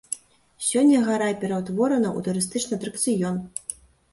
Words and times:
Сёння 0.67 1.01
гара 1.09 1.27
пераўтворана 1.43 2.09
ў 2.17 2.19
турыстычны 2.29 2.73
атракцыён. 2.81 3.35